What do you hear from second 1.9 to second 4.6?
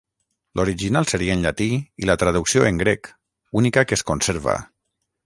i la traducció en grec, única que es conserva.